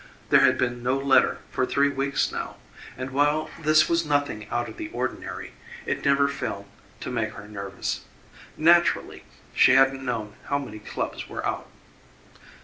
[0.31, 2.55] There had been no letter for three weeks now,
[2.97, 5.53] and, while this was nothing out of the ordinary,
[5.85, 6.65] it never failed
[7.01, 8.05] to make her nervous;
[8.57, 11.67] naturally she hadn't known how many clubs were out.